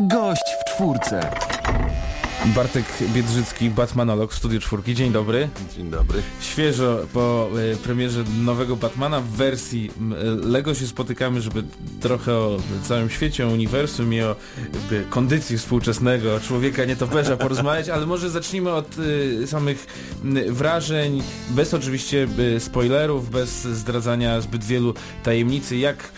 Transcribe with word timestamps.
Gość 0.00 0.56
w 0.60 0.64
czwórce. 0.64 1.30
Bartek 2.54 2.84
Biedrzycki, 3.14 3.70
Batmanolog 3.70 4.32
w 4.32 4.34
Studiu 4.34 4.60
Czwórki. 4.60 4.94
Dzień 4.94 5.12
dobry. 5.12 5.48
Dzień 5.76 5.90
dobry. 5.90 6.22
Świeżo 6.40 6.98
po 7.12 7.48
y, 7.72 7.76
premierze 7.76 8.24
nowego 8.44 8.76
Batmana 8.76 9.20
w 9.20 9.28
wersji 9.28 9.90
y, 9.90 10.46
Lego 10.46 10.74
się 10.74 10.86
spotykamy, 10.86 11.40
żeby 11.40 11.62
trochę 12.00 12.34
o 12.34 12.56
całym 12.82 13.10
świecie, 13.10 13.46
o 13.46 13.50
uniwersum 13.50 14.14
i 14.14 14.20
o 14.20 14.36
y, 14.92 15.04
kondycji 15.10 15.58
współczesnego 15.58 16.40
człowieka 16.40 16.84
nietoperza 16.84 17.36
porozmawiać, 17.46 17.88
ale 17.88 18.06
może 18.06 18.30
zacznijmy 18.30 18.70
od 18.70 18.98
y, 18.98 19.46
samych 19.46 19.86
wrażeń, 20.48 21.22
bez 21.50 21.74
oczywiście 21.74 22.28
spoilerów, 22.58 23.30
bez 23.30 23.62
zdradzania 23.62 24.40
zbyt 24.40 24.64
wielu 24.64 24.94
tajemnicy. 25.22 25.76
Jak 25.76 26.12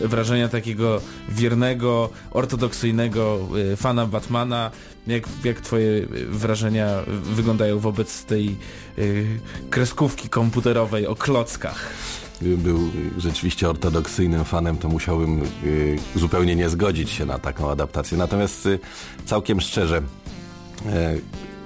wrażenia 0.00 0.48
takiego 0.48 1.00
wiernego, 1.28 2.10
ortodoksyjnego 2.30 3.38
fana 3.76 4.06
Batmana 4.06 4.70
jak, 5.06 5.24
jak 5.44 5.60
twoje 5.60 6.06
wrażenia 6.28 6.88
wyglądają 7.22 7.78
wobec 7.78 8.24
tej 8.24 8.56
y, 8.98 9.40
kreskówki 9.70 10.28
komputerowej 10.28 11.06
o 11.06 11.16
klockach? 11.16 11.90
Gdybym 12.40 12.60
był 12.60 12.90
rzeczywiście 13.18 13.70
ortodoksyjnym 13.70 14.44
fanem, 14.44 14.76
to 14.76 14.88
musiałbym 14.88 15.42
y, 15.64 15.98
zupełnie 16.14 16.56
nie 16.56 16.68
zgodzić 16.68 17.10
się 17.10 17.26
na 17.26 17.38
taką 17.38 17.70
adaptację. 17.70 18.18
Natomiast 18.18 18.66
y, 18.66 18.78
całkiem 19.26 19.60
szczerze, 19.60 20.02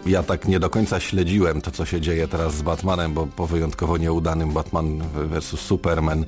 ja 0.06 0.22
tak 0.22 0.48
nie 0.48 0.60
do 0.60 0.70
końca 0.70 1.00
śledziłem 1.00 1.60
to, 1.60 1.70
co 1.70 1.84
się 1.84 2.00
dzieje 2.00 2.28
teraz 2.28 2.54
z 2.54 2.62
Batmanem, 2.62 3.14
bo 3.14 3.26
po 3.26 3.46
wyjątkowo 3.46 3.96
nieudanym 3.96 4.52
Batman 4.52 5.02
vs 5.14 5.44
Superman 5.44 6.24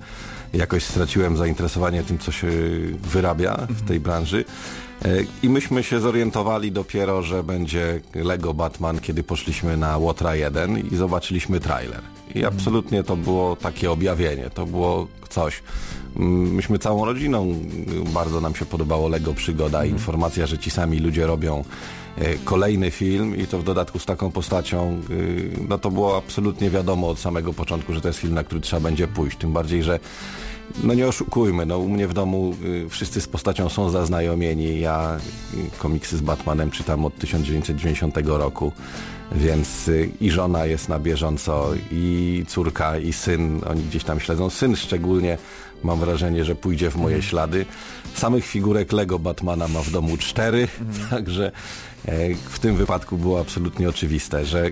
jakoś 0.53 0.85
straciłem 0.85 1.37
zainteresowanie 1.37 2.03
tym, 2.03 2.19
co 2.19 2.33
się 2.33 2.49
wyrabia 3.03 3.67
w 3.69 3.89
tej 3.89 4.01
branży. 4.01 4.45
E, 5.05 5.09
I 5.43 5.49
myśmy 5.49 5.83
się 5.83 6.01
zorientowali 6.01 6.73
dopiero, 6.73 7.23
że 7.23 7.43
będzie 7.43 8.01
Lego 8.15 8.55
Batman, 8.55 9.01
kiedy 9.01 9.23
poszliśmy 9.23 9.77
na 9.77 9.99
Łotra 9.99 10.35
1 10.35 10.79
i 10.79 10.97
zobaczyliśmy 10.97 11.61
trailer. 11.61 12.01
I 12.35 12.39
mhm. 12.39 12.55
absolutnie 12.55 13.03
to 13.03 13.17
było 13.17 13.57
takie 13.57 13.91
objawienie, 13.91 14.51
to 14.51 14.67
było 14.67 15.07
coś. 15.29 15.63
Myśmy 16.17 16.79
całą 16.79 17.05
rodziną, 17.05 17.55
bardzo 18.15 18.41
nam 18.41 18.55
się 18.55 18.67
podobało 18.67 19.09
Lego 19.09 19.35
Przygoda, 19.35 19.79
mhm. 19.79 19.93
informacja, 19.97 20.47
że 20.47 20.59
ci 20.59 20.71
sami 20.71 20.99
ludzie 20.99 21.27
robią 21.27 21.65
e, 22.17 22.35
kolejny 22.35 22.91
film 22.91 23.37
i 23.37 23.47
to 23.47 23.59
w 23.59 23.65
dodatku 23.65 23.99
z 23.99 24.05
taką 24.05 24.31
postacią, 24.31 25.01
y, 25.11 25.51
no 25.69 25.79
to 25.79 25.91
było 25.91 26.17
absolutnie 26.17 26.71
wiadomo 26.71 27.09
od 27.09 27.19
samego 27.19 27.53
początku, 27.53 27.93
że 27.93 28.01
to 28.01 28.09
jest 28.09 28.21
film, 28.21 28.35
na 28.35 28.45
który 28.45 28.61
trzeba 28.61 28.81
będzie 28.81 29.09
pójść. 29.09 29.37
Tym 29.37 29.53
bardziej, 29.53 29.83
że 29.83 30.01
no 30.85 30.95
nie 30.95 31.09
oszukujmy, 31.09 31.67
no 31.67 31.79
u 31.79 31.89
mnie 31.89 32.09
w 32.09 32.15
domu 32.15 32.55
y, 32.65 32.89
wszyscy 32.89 33.21
z 33.21 33.29
postacią 33.29 33.69
są 33.69 33.91
zaznajomieni. 33.91 34.81
Ja 34.81 35.17
y, 35.55 35.79
komiksy 35.79 36.17
z 36.17 36.21
Batmanem 36.21 36.71
czytam 36.71 37.05
od 37.05 37.19
1990 37.19 38.17
roku, 38.25 38.73
więc 39.33 39.89
y, 39.89 40.11
i 40.21 40.31
żona 40.31 40.67
jest 40.67 40.89
na 40.89 40.99
bieżąco, 40.99 41.71
i 41.91 42.45
córka, 42.49 42.99
i 42.99 43.13
syn, 43.13 43.61
oni 43.71 43.83
gdzieś 43.83 44.05
tam 44.05 44.21
śledzą. 44.21 44.51
Syn 44.51 44.77
szczególnie 44.77 45.39
mam 45.83 46.01
wrażenie, 46.01 46.45
że 46.45 46.55
pójdzie 46.55 46.91
w 46.91 46.97
moje 46.97 47.17
mhm. 47.17 47.31
ślady. 47.31 47.67
Samych 48.15 48.47
figurek 48.47 48.93
Lego 48.93 49.19
Batmana 49.19 49.69
ma 49.69 49.83
w 49.83 49.91
domu 49.91 50.17
cztery, 50.17 50.69
mhm. 50.81 51.09
także 51.11 51.53
w 52.49 52.59
tym 52.59 52.77
wypadku 52.77 53.17
było 53.17 53.41
absolutnie 53.41 53.89
oczywiste, 53.89 54.47
że 54.47 54.67
e, 54.67 54.71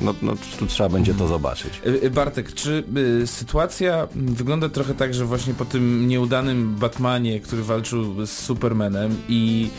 no, 0.00 0.14
no 0.22 0.32
tu 0.58 0.66
trzeba 0.66 0.88
będzie 0.88 1.14
to 1.14 1.28
zobaczyć. 1.28 1.80
E, 2.02 2.10
Bartek, 2.10 2.54
czy 2.54 2.84
y, 3.22 3.26
sytuacja 3.26 4.08
wygląda 4.14 4.68
trochę 4.68 4.94
tak, 4.94 5.14
że 5.14 5.24
właśnie 5.24 5.54
po 5.54 5.64
tym 5.64 6.08
nieudanym 6.08 6.76
Batmanie, 6.76 7.40
który 7.40 7.62
walczył 7.62 8.26
z 8.26 8.30
Supermanem 8.30 9.16
i 9.28 9.70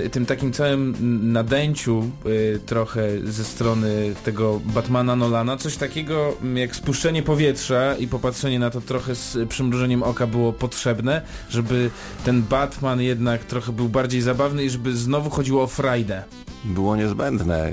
y, 0.00 0.10
tym 0.10 0.26
takim 0.26 0.52
całym 0.52 0.94
nadęciu 1.32 2.10
y, 2.26 2.60
trochę 2.66 3.08
ze 3.24 3.44
strony 3.44 4.14
tego 4.24 4.60
Batmana 4.64 5.16
Nolana, 5.16 5.56
coś 5.56 5.76
takiego 5.76 6.36
jak 6.54 6.76
spuszczenie 6.76 7.22
powietrza 7.22 7.96
i 7.96 8.06
popatrzenie 8.08 8.58
na 8.58 8.70
to 8.70 8.80
trochę 8.80 9.14
z 9.14 9.48
przymrużeniem 9.48 10.02
oka 10.02 10.26
było 10.26 10.52
potrzebne, 10.52 11.22
żeby 11.50 11.90
ten 12.24 12.42
Batman 12.42 13.00
jednak 13.00 13.44
trochę 13.44 13.72
był 13.72 13.88
bardziej 13.88 14.22
zabawny 14.22 14.64
i 14.64 14.70
żeby 14.70 14.96
znowu 14.96 15.30
chodziło 15.30 15.62
o 15.62 15.66
frajdę 15.66 16.05
było 16.64 16.96
niezbędne, 16.96 17.72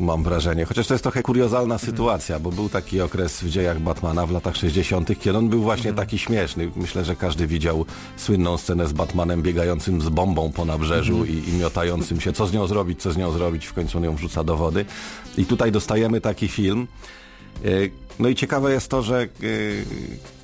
mam 0.00 0.22
wrażenie. 0.22 0.64
Chociaż 0.64 0.86
to 0.86 0.94
jest 0.94 1.04
trochę 1.04 1.22
kuriozalna 1.22 1.78
sytuacja, 1.78 2.38
bo 2.38 2.52
był 2.52 2.68
taki 2.68 3.00
okres 3.00 3.42
w 3.42 3.50
dziejach 3.50 3.80
Batmana 3.80 4.26
w 4.26 4.30
latach 4.30 4.56
60., 4.56 5.20
kiedy 5.20 5.38
on 5.38 5.48
był 5.48 5.62
właśnie 5.62 5.90
mhm. 5.90 6.06
taki 6.06 6.18
śmieszny. 6.18 6.70
Myślę, 6.76 7.04
że 7.04 7.16
każdy 7.16 7.46
widział 7.46 7.84
słynną 8.16 8.56
scenę 8.56 8.86
z 8.86 8.92
Batmanem 8.92 9.42
biegającym 9.42 10.00
z 10.00 10.08
bombą 10.08 10.52
po 10.52 10.64
nabrzeżu 10.64 11.16
mhm. 11.16 11.38
i, 11.38 11.48
i 11.48 11.52
miotającym 11.52 12.20
się, 12.20 12.32
co 12.32 12.46
z 12.46 12.52
nią 12.52 12.66
zrobić, 12.66 13.02
co 13.02 13.12
z 13.12 13.16
nią 13.16 13.32
zrobić. 13.32 13.66
W 13.66 13.72
końcu 13.72 13.98
on 13.98 14.04
ją 14.04 14.14
wrzuca 14.14 14.44
do 14.44 14.56
wody. 14.56 14.84
I 15.38 15.44
tutaj 15.46 15.72
dostajemy 15.72 16.20
taki 16.20 16.48
film, 16.48 16.86
no 18.18 18.28
i 18.28 18.34
ciekawe 18.34 18.72
jest 18.72 18.88
to, 18.88 19.02
że 19.02 19.22
e, 19.22 19.26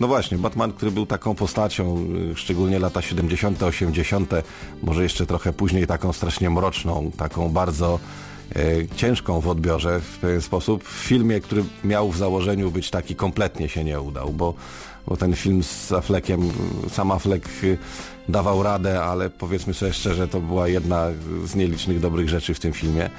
no 0.01 0.09
właśnie, 0.09 0.39
Batman, 0.39 0.73
który 0.73 0.91
był 0.91 1.07
taką 1.07 1.35
postacią, 1.35 2.07
e, 2.33 2.37
szczególnie 2.37 2.79
lata 2.79 3.03
70., 3.03 3.63
80., 3.63 4.31
może 4.83 5.03
jeszcze 5.03 5.27
trochę 5.27 5.53
później 5.53 5.87
taką 5.87 6.13
strasznie 6.13 6.51
mroczną, 6.51 7.11
taką 7.17 7.49
bardzo 7.49 7.99
e, 8.57 8.89
ciężką 8.97 9.41
w 9.41 9.49
odbiorze 9.49 10.01
w 10.01 10.19
pewien 10.19 10.41
sposób. 10.41 10.85
W 10.85 10.93
filmie, 10.93 11.41
który 11.41 11.65
miał 11.85 12.11
w 12.11 12.17
założeniu 12.17 12.71
być 12.71 12.91
taki, 12.91 13.17
kompletnie 13.17 13.69
się 13.69 13.85
nie 13.85 14.01
udał, 14.01 14.33
bo, 14.33 14.55
bo 15.07 15.17
ten 15.17 15.37
film 15.37 15.63
z 15.63 15.93
Affleckiem, 15.93 16.51
sam 16.91 17.11
Affleck 17.11 17.49
dawał 18.29 18.63
radę, 18.63 19.03
ale 19.03 19.31
powiedzmy 19.31 19.75
sobie 19.75 19.93
szczerze, 19.93 20.29
to 20.29 20.41
była 20.41 20.69
jedna 20.69 21.07
z 21.45 21.55
nielicznych 21.55 22.01
dobrych 22.01 22.29
rzeczy 22.29 22.55
w 22.55 22.61
tym 22.61 22.73
filmie. 22.73 23.11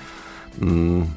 Mm 0.61 1.07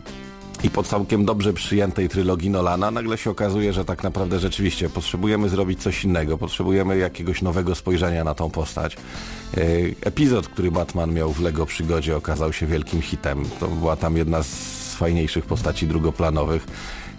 i 0.65 0.71
po 0.71 0.83
całkiem 0.83 1.25
dobrze 1.25 1.53
przyjętej 1.53 2.09
trylogii 2.09 2.51
Nolana 2.51 2.91
nagle 2.91 3.19
się 3.19 3.31
okazuje, 3.31 3.73
że 3.73 3.85
tak 3.85 4.03
naprawdę 4.03 4.39
rzeczywiście 4.39 4.91
potrzebujemy 4.91 5.49
zrobić 5.49 5.83
coś 5.83 6.05
innego, 6.05 6.39
potrzebujemy 6.39 6.99
jakiegoś 6.99 7.43
nowego 7.43 7.75
spojrzenia 7.75 8.25
na 8.25 8.35
tą 8.35 8.51
postać. 8.51 8.97
E, 8.97 9.61
epizod, 10.01 10.49
który 10.49 10.71
Batman 10.71 11.15
miał 11.15 11.33
w 11.33 11.41
Lego 11.41 11.67
Przygodzie 11.67 12.17
okazał 12.17 12.53
się 12.53 12.67
wielkim 12.67 13.03
hitem. 13.03 13.45
To 13.61 13.69
była 13.69 13.97
tam 13.97 14.17
jedna 14.17 14.43
z 14.43 14.95
fajniejszych 14.95 15.47
postaci 15.47 15.87
drugoplanowych. 15.87 16.67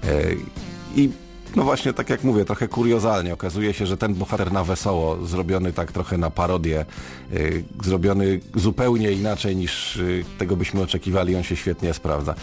E, 0.04 0.24
I 0.96 1.10
no 1.56 1.64
właśnie, 1.64 1.94
tak 1.94 2.10
jak 2.10 2.24
mówię, 2.24 2.46
trochę 2.46 2.68
kuriozalnie. 2.68 3.34
Okazuje 3.34 3.74
się, 3.74 3.86
że 3.86 3.98
ten 3.98 4.14
bohater 4.14 4.52
na 4.52 4.64
wesoło, 4.64 5.26
zrobiony 5.26 5.74
tak 5.74 5.92
trochę 5.92 6.18
na 6.18 6.30
parodię, 6.30 6.86
yy, 7.32 7.64
zrobiony 7.84 8.40
zupełnie 8.56 9.12
inaczej 9.12 9.56
niż 9.56 9.96
yy, 9.96 10.26
tego 10.38 10.56
byśmy 10.56 10.82
oczekiwali, 10.82 11.36
on 11.36 11.44
się 11.44 11.56
świetnie 11.56 11.94
sprawdza. 11.94 12.36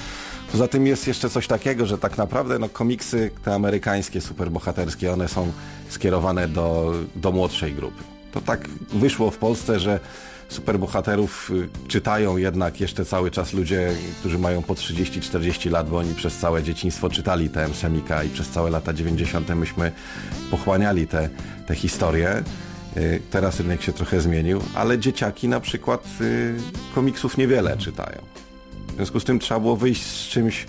Poza 0.53 0.69
tym 0.69 0.87
jest 0.87 1.07
jeszcze 1.07 1.31
coś 1.31 1.47
takiego, 1.47 1.87
że 1.87 1.99
tak 1.99 2.19
naprawdę 2.19 2.59
no, 2.59 2.69
komiksy 2.69 3.31
te 3.45 3.55
amerykańskie, 3.55 4.21
superbohaterskie, 4.21 5.13
one 5.13 5.29
są 5.29 5.53
skierowane 5.89 6.49
do, 6.49 6.93
do 7.17 7.33
młodszej 7.33 7.75
grupy. 7.75 8.03
To 8.33 8.41
tak 8.41 8.69
wyszło 8.93 9.31
w 9.31 9.39
Polsce, 9.39 9.81
że 9.81 10.01
superbohaterów 10.53 11.51
y, 11.51 11.89
czytają 11.89 12.37
jednak 12.37 12.81
jeszcze 12.81 13.05
cały 13.05 13.31
czas 13.31 13.53
ludzie, 13.53 13.91
którzy 14.21 14.39
mają 14.39 14.63
po 14.63 14.75
30-40 14.75 15.71
lat, 15.71 15.89
bo 15.89 15.99
oni 15.99 16.15
przez 16.15 16.39
całe 16.39 16.63
dzieciństwo 16.63 17.11
czytali 17.11 17.51
TM 17.51 17.75
Semika 17.75 18.25
i 18.25 18.29
przez 18.29 18.49
całe 18.49 18.71
lata 18.71 18.93
90. 18.93 19.49
myśmy 19.49 19.93
pochłaniali 20.51 21.07
te, 21.07 21.29
te 21.67 21.75
historie. 21.75 22.43
Y, 22.97 23.21
teraz 23.31 23.61
rynek 23.61 23.83
się 23.83 23.93
trochę 23.93 24.21
zmienił, 24.21 24.61
ale 24.75 24.99
dzieciaki 24.99 25.49
na 25.49 25.61
przykład 25.61 26.07
y, 26.21 26.55
komiksów 26.95 27.39
niewiele 27.39 27.77
czytają. 27.77 28.19
W 28.89 28.95
związku 28.97 29.21
z 29.21 29.25
tym 29.25 29.39
trzeba 29.39 29.61
było 29.61 29.77
wyjść 29.77 30.03
z 30.03 30.29
czymś 30.29 30.67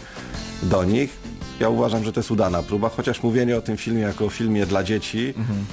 do 0.63 0.83
nich. 0.83 1.17
Ja 1.59 1.69
uważam, 1.69 2.03
że 2.03 2.11
to 2.11 2.19
jest 2.19 2.31
udana 2.31 2.63
próba, 2.63 2.89
chociaż 2.89 3.23
mówienie 3.23 3.57
o 3.57 3.61
tym 3.61 3.77
filmie 3.77 4.01
jako 4.01 4.25
o 4.25 4.29
filmie 4.29 4.65
dla 4.65 4.83
dzieci 4.83 5.33
mhm 5.37 5.65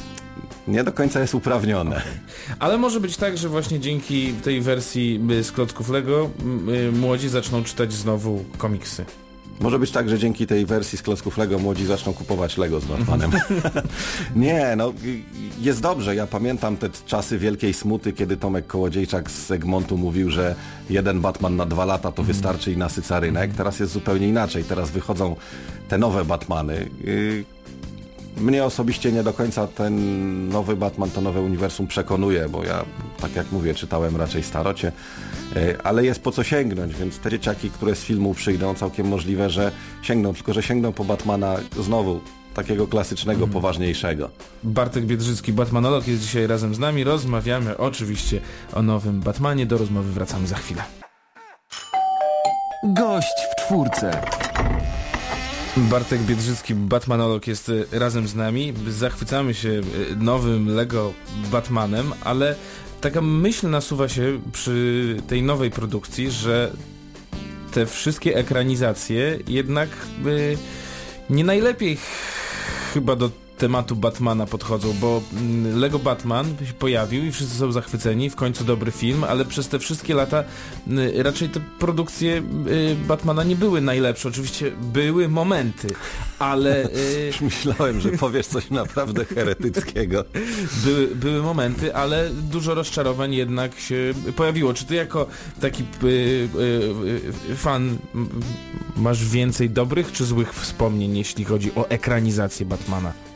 nie 0.71 0.85
do 0.85 0.93
końca 0.93 1.21
jest 1.21 1.35
uprawnione. 1.35 1.97
Okay. 1.97 2.57
Ale 2.59 2.79
może 2.79 3.01
być 3.01 3.17
tak, 3.17 3.39
że 3.39 3.49
właśnie 3.49 3.81
dzięki 3.81 4.33
tej 4.33 4.61
wersji 4.61 5.21
z 5.43 5.53
klocków 5.53 5.89
Lego 5.89 6.31
młodzi 6.93 7.29
zaczną 7.29 7.65
czytać 7.65 7.93
znowu 7.93 8.45
komiksy. 8.59 9.05
Może 9.61 9.79
być 9.79 9.91
tak, 9.91 10.09
że 10.09 10.19
dzięki 10.19 10.47
tej 10.47 10.67
wersji 10.67 10.99
z 10.99 11.03
klocków 11.03 11.39
Lego 11.39 11.59
młodzi 11.59 11.87
zaczną 11.87 12.13
kupować 12.13 12.59
Lego 12.59 12.81
z 12.81 12.85
Batmanem. 12.85 13.31
nie, 14.37 14.75
no 14.77 14.93
jest 15.61 15.81
dobrze. 15.81 16.15
Ja 16.15 16.27
pamiętam 16.27 16.77
te 16.77 16.91
czasy 17.07 17.39
wielkiej 17.39 17.75
smuty, 17.75 18.13
kiedy 18.13 18.37
Tomek 18.37 18.67
Kołodziejczak 18.67 19.31
z 19.31 19.51
Egmontu 19.51 19.99
mówił, 19.99 20.31
że 20.31 20.55
jeden 20.91 21.21
Batman 21.21 21.57
na 21.57 21.67
dwa 21.67 21.85
lata 21.85 22.13
to 22.13 22.23
wystarczy 22.23 22.73
i 22.73 22.77
nasyca 22.77 23.21
rynek. 23.21 23.51
Teraz 23.57 23.81
jest 23.81 23.93
zupełnie 23.93 24.29
inaczej. 24.29 24.65
Teraz 24.65 24.91
wychodzą 24.91 25.37
te 25.89 25.99
nowe 25.99 26.25
Batmany. 26.25 26.91
Mnie 28.37 28.65
osobiście 28.65 29.13
nie 29.13 29.23
do 29.23 29.33
końca 29.33 29.67
ten 29.67 30.49
nowy 30.49 30.77
Batman, 30.77 31.11
to 31.11 31.21
nowe 31.21 31.41
uniwersum 31.41 31.87
przekonuje, 31.87 32.49
bo 32.49 32.65
ja, 32.65 32.85
tak 33.21 33.37
jak 33.37 33.53
mówię, 33.53 33.75
czytałem 33.75 34.17
raczej 34.17 34.43
starocie, 34.43 34.93
e, 35.57 35.83
ale 35.87 36.05
jest 36.05 36.23
po 36.23 36.33
co 36.33 36.45
sięgnąć, 36.45 36.95
więc 36.95 37.19
te 37.19 37.31
dzieciaki, 37.31 37.71
które 37.71 37.95
z 37.95 38.01
filmu 38.01 38.35
przyjdą, 38.35 38.75
całkiem 38.75 39.09
możliwe, 39.09 39.51
że 39.51 39.73
sięgną, 40.03 40.35
tylko 40.35 40.53
że 40.53 40.63
sięgną 40.63 40.93
po 40.93 41.05
Batmana 41.05 41.57
znowu 41.81 42.21
takiego 42.55 42.87
klasycznego, 42.87 43.39
Mhm. 43.45 43.53
poważniejszego. 43.53 44.31
Bartek 44.63 45.05
Biedrzycki, 45.05 45.53
Batmanolog 45.53 46.09
jest 46.09 46.23
dzisiaj 46.23 46.47
razem 46.47 46.75
z 46.75 46.79
nami. 46.79 47.05
Rozmawiamy 47.05 47.77
oczywiście 47.79 48.41
o 48.75 48.83
nowym 48.83 49.21
Batmanie. 49.21 49.67
Do 49.67 49.79
rozmowy 49.79 50.13
wracamy 50.13 50.47
za 50.47 50.57
chwilę. 50.57 50.83
Gość 52.85 53.35
w 53.53 53.65
czwórce. 53.65 54.21
Bartek 55.77 56.21
Biedrzycki, 56.21 56.75
Batmanolog 56.75 57.47
jest 57.47 57.69
y, 57.69 57.87
razem 57.93 58.29
z 58.29 58.35
nami. 58.35 58.75
Zachwycamy 58.89 59.55
się 59.55 59.69
y, 59.69 59.83
nowym 60.17 60.69
Lego 60.75 61.13
Batmanem, 61.53 62.13
ale 62.25 62.55
taka 63.01 63.21
myśl 63.21 63.71
nasuwa 63.71 64.09
się 64.09 64.41
przy 64.53 65.17
tej 65.29 65.43
nowej 65.43 65.71
produkcji, 65.71 66.31
że 66.31 66.73
te 67.73 67.87
wszystkie 67.87 68.37
ekranizacje 68.37 69.39
jednak 69.49 69.89
y, 70.27 70.59
nie 71.31 71.45
najlepiej 71.45 71.97
ch- 71.97 72.01
chyba 72.95 73.17
do 73.17 73.31
tematu 73.61 73.97
Batmana 73.97 74.47
podchodzą, 74.47 74.95
bo 75.01 75.23
mm, 75.33 75.79
Lego 75.79 75.99
Batman 75.99 76.47
się 76.67 76.73
pojawił 76.73 77.25
i 77.25 77.33
wszyscy 77.33 77.59
są 77.59 77.73
zachwyceni, 77.73 78.31
w 78.31 78.37
końcu 78.37 78.65
dobry 78.65 78.91
film, 78.91 79.25
ale 79.25 79.45
przez 79.45 79.69
te 79.69 79.79
wszystkie 79.79 80.15
lata 80.15 80.45
y, 80.89 81.23
raczej 81.23 81.49
te 81.49 81.61
produkcje 81.79 82.43
y, 82.69 82.97
Batmana 83.09 83.45
nie 83.45 83.57
były 83.57 83.81
najlepsze. 83.81 84.29
Oczywiście 84.29 84.71
były 84.71 85.29
momenty, 85.29 85.89
ale 86.39 86.85
y, 86.85 86.91
Już 87.27 87.41
myślałem, 87.41 88.01
że 88.01 88.09
powiesz 88.11 88.47
coś 88.47 88.71
naprawdę 88.71 89.25
heretyckiego. 89.25 90.25
były, 90.85 91.07
były 91.07 91.43
momenty, 91.43 91.95
ale 91.95 92.31
dużo 92.31 92.75
rozczarowań 92.75 93.35
jednak 93.35 93.79
się 93.79 94.15
pojawiło. 94.37 94.75
Czy 94.75 94.85
ty 94.85 94.95
jako 94.95 95.27
taki 95.61 95.85
y, 96.05 96.49
fan 97.57 97.99
masz 98.97 99.29
więcej 99.29 99.71
dobrych 99.71 100.13
czy 100.13 100.25
złych 100.25 100.55
wspomnień, 100.55 101.17
jeśli 101.17 101.45
chodzi 101.45 101.75
o 101.75 101.89
ekranizację 101.89 102.67
Batmana? 102.67 103.30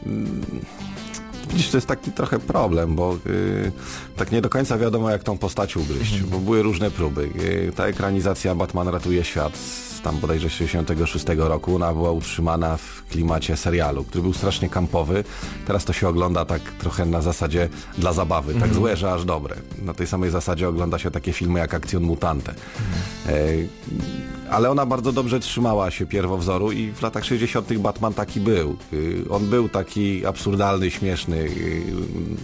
Widzisz, 1.50 1.70
to 1.70 1.76
jest 1.76 1.86
taki 1.86 2.12
trochę 2.12 2.38
problem, 2.38 2.94
bo 2.94 3.16
y, 3.26 3.72
tak 4.16 4.32
nie 4.32 4.40
do 4.40 4.48
końca 4.48 4.78
wiadomo, 4.78 5.10
jak 5.10 5.22
tą 5.22 5.38
postać 5.38 5.76
ugryźć, 5.76 6.22
bo 6.22 6.38
były 6.38 6.62
różne 6.62 6.90
próby. 6.90 7.30
Y, 7.40 7.72
ta 7.76 7.86
ekranizacja 7.86 8.54
Batman 8.54 8.88
ratuje 8.88 9.24
świat 9.24 9.56
z 9.56 9.94
tam 10.04 10.20
bodajże 10.20 10.50
66 10.50 11.24
roku, 11.36 11.76
ona 11.76 11.92
była 11.92 12.10
utrzymana 12.10 12.76
w 12.76 13.04
klimacie 13.10 13.56
serialu, 13.56 14.04
który 14.04 14.22
był 14.22 14.32
strasznie 14.32 14.68
kampowy. 14.68 15.24
Teraz 15.66 15.84
to 15.84 15.92
się 15.92 16.08
ogląda 16.08 16.44
tak 16.44 16.62
trochę 16.62 17.06
na 17.06 17.22
zasadzie 17.22 17.68
dla 17.98 18.12
zabawy, 18.12 18.54
tak 18.54 18.74
złe, 18.74 18.96
że 18.96 19.12
aż 19.12 19.24
dobre. 19.24 19.56
Na 19.82 19.94
tej 19.94 20.06
samej 20.06 20.30
zasadzie 20.30 20.68
ogląda 20.68 20.98
się 20.98 21.10
takie 21.10 21.32
filmy 21.32 21.60
jak 21.60 21.74
Akcjon 21.74 22.02
Mutante. 22.02 22.54
E, 23.26 23.32
ale 24.54 24.70
ona 24.70 24.86
bardzo 24.86 25.12
dobrze 25.12 25.40
trzymała 25.40 25.90
się 25.90 26.06
pierwowzoru 26.06 26.72
i 26.72 26.92
w 26.92 27.02
latach 27.02 27.24
60. 27.24 27.78
Batman 27.78 28.14
taki 28.14 28.40
był. 28.40 28.76
Y, 28.92 29.24
On 29.30 29.46
był 29.46 29.68
taki 29.68 30.26
absurdalny, 30.26 30.90
śmieszny, 30.90 31.36
y, 31.36 31.82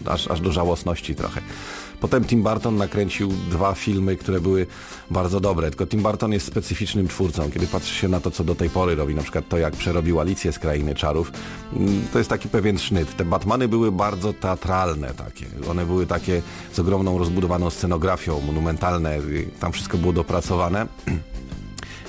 aż, 0.06 0.28
aż 0.28 0.40
do 0.40 0.52
żałosności 0.52 1.14
trochę. 1.14 1.40
Potem 2.00 2.24
Tim 2.24 2.42
Burton 2.42 2.76
nakręcił 2.76 3.28
dwa 3.50 3.74
filmy, 3.74 4.16
które 4.16 4.40
były 4.40 4.66
bardzo 5.10 5.40
dobre, 5.40 5.70
tylko 5.70 5.86
Tim 5.86 6.02
Burton 6.02 6.32
jest 6.32 6.46
specyficznym 6.46 7.08
twórcą. 7.08 7.50
Kiedy 7.50 7.66
patrzy 7.66 7.94
się 7.94 8.08
na 8.08 8.20
to, 8.20 8.30
co 8.30 8.44
do 8.44 8.54
tej 8.54 8.70
pory 8.70 8.94
robi, 8.94 9.14
na 9.14 9.22
przykład 9.22 9.48
to, 9.48 9.58
jak 9.58 9.76
przerobił 9.76 10.20
Alicję 10.20 10.52
z 10.52 10.58
Krainy 10.58 10.94
Czarów, 10.94 11.32
mm, 11.76 12.02
to 12.12 12.18
jest 12.18 12.30
taki 12.30 12.48
pewien 12.48 12.78
sznyt. 12.78 13.16
Te 13.16 13.24
Batmany 13.24 13.68
były 13.68 13.92
bardzo 13.92 14.32
teatralne 14.32 15.14
takie. 15.14 15.46
One 15.70 15.86
były 15.86 16.06
takie 16.06 16.42
z 16.72 16.78
ogromną 16.78 17.18
rozbudowaną 17.18 17.70
scenografią, 17.70 18.40
monumentalne. 18.40 19.18
y, 19.18 19.48
Tam 19.60 19.72
wszystko 19.72 19.98
było 19.98 20.12
dopracowane. 20.12 20.86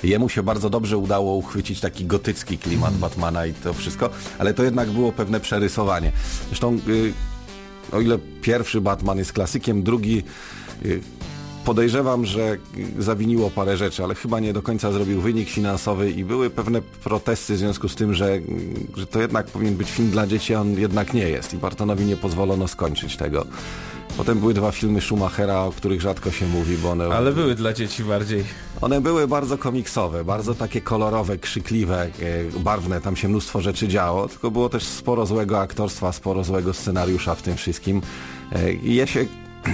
Jemu 0.02 0.28
się 0.28 0.42
bardzo 0.42 0.70
dobrze 0.70 0.98
udało 0.98 1.36
uchwycić 1.36 1.80
taki 1.80 2.04
gotycki 2.04 2.58
klimat 2.58 2.94
Batmana 2.94 3.46
i 3.46 3.54
to 3.54 3.74
wszystko, 3.74 4.10
ale 4.38 4.54
to 4.54 4.64
jednak 4.64 4.90
było 4.90 5.12
pewne 5.12 5.40
przerysowanie. 5.40 6.12
Zresztą, 6.48 6.78
y, 6.88 7.12
o 7.92 8.00
ile 8.00 8.18
pierwszy 8.42 8.80
Batman 8.80 9.18
jest 9.18 9.32
klasykiem, 9.32 9.82
drugi 9.82 10.22
y, 10.84 11.00
podejrzewam, 11.64 12.26
że 12.26 12.56
zawiniło 12.98 13.50
parę 13.50 13.76
rzeczy, 13.76 14.04
ale 14.04 14.14
chyba 14.14 14.40
nie 14.40 14.52
do 14.52 14.62
końca 14.62 14.92
zrobił 14.92 15.20
wynik 15.20 15.48
finansowy 15.48 16.10
i 16.10 16.24
były 16.24 16.50
pewne 16.50 16.82
protesty 16.82 17.54
w 17.54 17.58
związku 17.58 17.88
z 17.88 17.94
tym, 17.94 18.14
że, 18.14 18.32
y, 18.32 18.42
że 18.96 19.06
to 19.06 19.20
jednak 19.20 19.46
powinien 19.46 19.76
być 19.76 19.90
film 19.90 20.10
dla 20.10 20.26
dzieci, 20.26 20.54
a 20.54 20.60
on 20.60 20.72
jednak 20.80 21.14
nie 21.14 21.28
jest 21.28 21.54
i 21.54 21.56
Bartonowi 21.56 22.04
nie 22.04 22.16
pozwolono 22.16 22.68
skończyć 22.68 23.16
tego. 23.16 23.46
Potem 24.16 24.38
były 24.38 24.54
dwa 24.54 24.72
filmy 24.72 25.00
Schumachera, 25.00 25.60
o 25.60 25.72
których 25.72 26.00
rzadko 26.00 26.30
się 26.30 26.46
mówi, 26.46 26.76
bo 26.76 26.90
one... 26.90 27.04
Ale 27.04 27.32
były 27.32 27.54
dla 27.54 27.72
dzieci 27.72 28.04
bardziej. 28.04 28.44
One 28.80 29.00
były 29.00 29.28
bardzo 29.28 29.58
komiksowe, 29.58 30.24
bardzo 30.24 30.54
takie 30.54 30.80
kolorowe, 30.80 31.38
krzykliwe, 31.38 32.02
e, 32.02 32.10
barwne, 32.60 33.00
tam 33.00 33.16
się 33.16 33.28
mnóstwo 33.28 33.60
rzeczy 33.60 33.88
działo, 33.88 34.28
tylko 34.28 34.50
było 34.50 34.68
też 34.68 34.84
sporo 34.84 35.26
złego 35.26 35.60
aktorstwa, 35.60 36.12
sporo 36.12 36.44
złego 36.44 36.74
scenariusza 36.74 37.34
w 37.34 37.42
tym 37.42 37.56
wszystkim 37.56 38.02
E, 38.54 38.72
i 38.72 38.94
je 38.94 39.06
się 39.06 39.26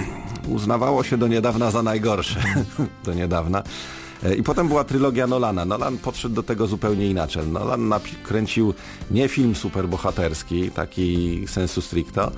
uznawało 0.47 1.03
się 1.03 1.17
do 1.17 1.27
niedawna 1.27 1.71
za 1.71 1.83
najgorsze, 1.83 2.39
do 3.05 3.13
niedawna. 3.13 3.63
E, 4.23 4.35
I 4.35 4.43
potem 4.43 4.67
była 4.67 4.83
trylogia 4.83 5.27
Nolana. 5.27 5.65
Nolan 5.65 5.97
podszedł 5.97 6.35
do 6.35 6.43
tego 6.43 6.67
zupełnie 6.67 7.07
inaczej. 7.07 7.47
Nolan 7.47 7.87
nakręcił 7.87 8.73
nie 9.11 9.27
film 9.27 9.55
superbohaterski, 9.55 10.71
taki 10.71 11.43
sensu 11.47 11.81
stricto, 11.81 12.31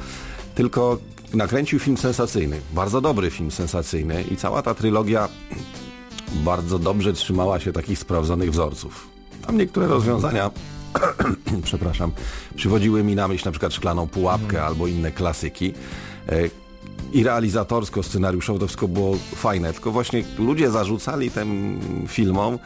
tylko 0.61 0.97
nakręcił 1.33 1.79
film 1.79 1.97
sensacyjny. 1.97 2.61
Bardzo 2.73 3.01
dobry 3.01 3.31
film 3.31 3.51
sensacyjny 3.51 4.23
i 4.23 4.37
cała 4.37 4.61
ta 4.61 4.73
trylogia 4.73 5.29
bardzo 6.49 6.79
dobrze 6.79 7.13
trzymała 7.13 7.59
się 7.59 7.73
takich 7.73 7.99
sprawdzonych 7.99 8.51
wzorców. 8.51 9.07
Tam 9.47 9.57
niektóre 9.57 9.87
rozwiązania, 9.87 10.51
przepraszam, 11.63 12.11
przywodziły 12.55 13.03
mi 13.03 13.15
na 13.15 13.27
myśl 13.27 13.45
na 13.45 13.51
przykład 13.51 13.73
Szklaną 13.73 14.07
Pułapkę 14.07 14.63
albo 14.63 14.87
inne 14.87 15.11
klasyki. 15.11 15.73
I 17.13 17.23
realizatorsko, 17.23 18.03
scenariuszowo 18.03 18.59
to 18.59 18.67
wszystko 18.67 18.87
było 18.87 19.17
fajne, 19.35 19.73
tylko 19.73 19.91
właśnie 19.91 20.23
ludzie 20.39 20.71
zarzucali 20.71 21.31
tym 21.31 21.79
filmom, 22.07 22.59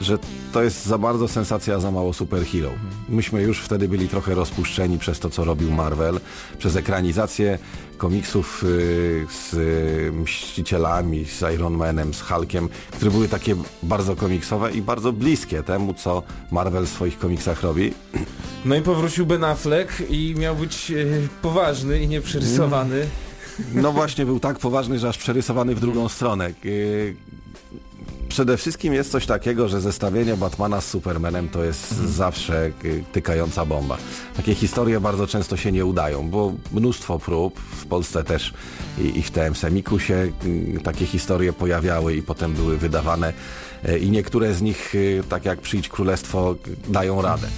że 0.00 0.18
to 0.52 0.62
jest 0.62 0.86
za 0.86 0.98
bardzo 0.98 1.28
sensacja, 1.28 1.80
za 1.80 1.90
mało 1.90 2.12
superhero. 2.12 2.70
Myśmy 3.08 3.42
już 3.42 3.58
wtedy 3.58 3.88
byli 3.88 4.08
trochę 4.08 4.34
rozpuszczeni 4.34 4.98
przez 4.98 5.18
to, 5.18 5.30
co 5.30 5.44
robił 5.44 5.70
Marvel, 5.70 6.20
przez 6.58 6.76
ekranizację 6.76 7.58
komiksów 7.96 8.64
y, 8.64 9.26
z 9.30 9.54
y, 9.54 10.12
Mścicielami, 10.12 11.24
z 11.24 11.54
Iron 11.54 11.74
Manem, 11.74 12.14
z 12.14 12.20
Hulkiem, 12.20 12.68
które 12.92 13.10
były 13.10 13.28
takie 13.28 13.56
bardzo 13.82 14.16
komiksowe 14.16 14.72
i 14.72 14.82
bardzo 14.82 15.12
bliskie 15.12 15.62
temu, 15.62 15.94
co 15.94 16.22
Marvel 16.50 16.86
w 16.86 16.88
swoich 16.88 17.18
komiksach 17.18 17.62
robi. 17.62 17.94
No 18.64 18.76
i 18.76 18.82
powrócił 18.82 19.26
Ben 19.26 19.44
Affleck 19.44 20.02
i 20.10 20.34
miał 20.38 20.56
być 20.56 20.90
e, 20.90 20.94
poważny 21.42 22.00
i 22.00 22.08
nieprzerysowany. 22.08 23.06
No 23.74 23.92
właśnie, 23.92 24.26
był 24.26 24.40
tak 24.40 24.58
poważny, 24.58 24.98
że 24.98 25.08
aż 25.08 25.18
przerysowany 25.18 25.74
w 25.74 25.80
drugą 25.80 26.08
stronę. 26.08 26.50
Yy, 26.64 27.16
Przede 28.28 28.56
wszystkim 28.56 28.94
jest 28.94 29.10
coś 29.10 29.26
takiego, 29.26 29.68
że 29.68 29.80
zestawienie 29.80 30.36
Batmana 30.36 30.80
z 30.80 30.86
Supermanem 30.88 31.48
to 31.48 31.64
jest 31.64 31.96
zawsze 31.96 32.72
yy, 32.84 33.04
tykająca 33.12 33.66
bomba. 33.66 33.98
Takie 34.36 34.54
historie 34.54 35.00
bardzo 35.00 35.26
często 35.26 35.56
się 35.56 35.72
nie 35.72 35.84
udają, 35.84 36.30
bo 36.30 36.52
mnóstwo 36.72 37.18
prób, 37.18 37.60
w 37.60 37.86
Polsce 37.86 38.24
też 38.24 38.54
i, 38.98 39.18
i 39.18 39.22
w 39.22 39.30
TM 39.30 39.54
Semiku 39.54 39.98
się 39.98 40.32
yy, 40.74 40.80
takie 40.80 41.06
historie 41.06 41.52
pojawiały 41.52 42.16
i 42.16 42.22
potem 42.22 42.52
były 42.52 42.78
wydawane 42.78 43.32
i 44.00 44.10
niektóre 44.10 44.54
z 44.54 44.62
nich, 44.62 44.94
tak 45.28 45.44
jak 45.44 45.60
Przyjdź 45.60 45.88
Królestwo, 45.88 46.54
dają 46.88 47.22
radę. 47.22 47.48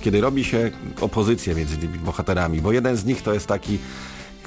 Kiedy 0.00 0.20
robi 0.20 0.44
się 0.44 0.70
opozycję 1.00 1.54
między 1.54 1.76
tymi 1.76 1.98
bohaterami, 1.98 2.60
bo 2.60 2.72
jeden 2.72 2.96
z 2.96 3.04
nich 3.04 3.22
to 3.22 3.34
jest 3.34 3.46
taki 3.46 3.78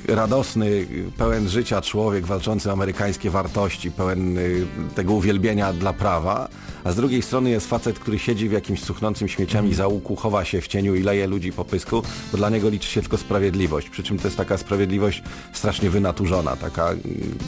radosny, 0.08 0.88
pełen 1.18 1.50
życia 1.50 1.82
człowiek 1.82 2.26
walczący 2.26 2.70
o 2.70 2.74
amerykańskie 2.74 3.30
wartości, 3.30 3.92
pełen 3.92 4.38
y, 4.38 4.66
tego 4.96 5.14
uwielbienia 5.14 5.74
dla 5.74 5.94
prawa, 5.94 6.50
a 6.84 6.92
z 6.92 6.96
drugiej 6.96 7.22
strony 7.22 7.50
jest 7.50 7.68
facet, 7.68 8.00
który 8.00 8.20
siedzi 8.20 8.50
w 8.50 8.52
jakimś 8.52 8.82
cuchnącym 8.82 9.28
śmieciami 9.28 9.74
załuku, 9.74 10.16
chowa 10.16 10.46
się 10.46 10.62
w 10.62 10.68
cieniu 10.68 10.96
i 10.96 11.04
leje 11.04 11.28
ludzi 11.28 11.52
po 11.52 11.66
pysku, 11.66 12.04
bo 12.32 12.38
dla 12.38 12.50
niego 12.50 12.70
liczy 12.70 12.90
się 12.90 13.02
tylko 13.02 13.18
sprawiedliwość. 13.18 13.90
Przy 13.90 14.04
czym 14.04 14.20
to 14.20 14.28
jest 14.28 14.38
taka 14.38 14.58
sprawiedliwość 14.58 15.24
strasznie 15.54 15.90
wynaturzona, 15.90 16.56
taka 16.56 16.92
y, 16.92 16.98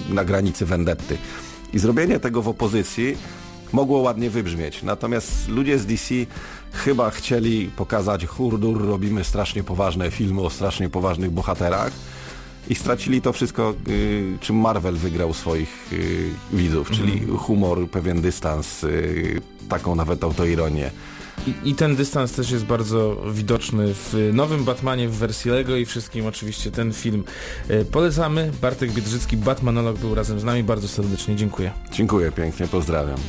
na 0.10 0.26
granicy 0.26 0.66
vendetty. 0.66 1.18
I 1.74 1.80
zrobienie 1.80 2.20
tego 2.20 2.42
w 2.42 2.48
opozycji 2.48 3.18
mogło 3.74 4.00
ładnie 4.00 4.30
wybrzmieć. 4.30 4.84
Natomiast 4.84 5.48
ludzie 5.48 5.80
z 5.80 5.86
DC 5.86 6.16
chyba 6.72 7.10
chcieli 7.10 7.72
pokazać 7.76 8.26
hurdur, 8.26 8.88
robimy 8.88 9.24
strasznie 9.24 9.64
poważne 9.64 10.12
filmy 10.12 10.42
o 10.42 10.50
strasznie 10.50 10.90
poważnych 10.90 11.32
bohaterach 11.32 11.92
i 12.69 12.75
stracili 12.75 13.21
to 13.21 13.33
wszystko, 13.33 13.74
y, 13.88 14.38
czym 14.41 14.55
Marvel 14.55 14.95
wygrał 14.95 15.33
swoich 15.33 15.93
y, 15.93 16.29
widzów, 16.53 16.91
czyli 16.91 17.25
humor, 17.38 17.89
pewien 17.89 18.21
dystans, 18.21 18.83
y, 18.83 19.41
taką 19.69 19.95
nawet 19.95 20.24
autoironię. 20.24 20.91
I, 21.47 21.69
I 21.69 21.75
ten 21.75 21.95
dystans 21.95 22.31
też 22.31 22.51
jest 22.51 22.65
bardzo 22.65 23.17
widoczny 23.31 23.93
w 23.93 24.29
nowym 24.33 24.63
Batmanie 24.63 25.09
w 25.09 25.15
wersji 25.15 25.51
Lego 25.51 25.75
i 25.75 25.86
wszystkim 25.86 26.25
oczywiście 26.25 26.71
ten 26.71 26.93
film 26.93 27.24
e, 27.67 27.86
polecamy. 27.86 28.51
Bartek 28.62 28.91
Biedrzycki, 28.91 29.38
Batmanolog 29.38 29.97
był 29.97 30.15
razem 30.15 30.39
z 30.39 30.43
nami. 30.43 30.63
Bardzo 30.63 30.88
serdecznie 30.88 31.36
dziękuję. 31.36 31.71
Dziękuję 31.91 32.31
pięknie, 32.31 32.67
pozdrawiam. 32.67 33.19